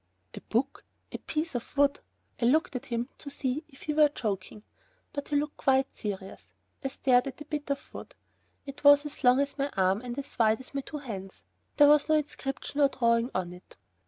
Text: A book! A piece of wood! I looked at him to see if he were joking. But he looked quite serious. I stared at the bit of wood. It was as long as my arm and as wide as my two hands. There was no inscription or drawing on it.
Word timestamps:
A 0.33 0.41
book! 0.41 0.83
A 1.11 1.19
piece 1.19 1.53
of 1.53 1.77
wood! 1.77 1.99
I 2.41 2.45
looked 2.45 2.75
at 2.75 2.87
him 2.87 3.07
to 3.19 3.29
see 3.29 3.63
if 3.69 3.83
he 3.83 3.93
were 3.93 4.09
joking. 4.09 4.63
But 5.13 5.27
he 5.27 5.35
looked 5.35 5.57
quite 5.57 5.95
serious. 5.95 6.55
I 6.83 6.87
stared 6.87 7.27
at 7.27 7.37
the 7.37 7.45
bit 7.45 7.69
of 7.69 7.93
wood. 7.93 8.15
It 8.65 8.83
was 8.83 9.05
as 9.05 9.23
long 9.23 9.39
as 9.39 9.59
my 9.59 9.69
arm 9.77 10.01
and 10.01 10.17
as 10.17 10.39
wide 10.39 10.59
as 10.59 10.73
my 10.73 10.81
two 10.81 10.97
hands. 10.97 11.43
There 11.77 11.87
was 11.89 12.09
no 12.09 12.15
inscription 12.15 12.81
or 12.81 12.89
drawing 12.89 13.29
on 13.35 13.53
it. 13.53 13.77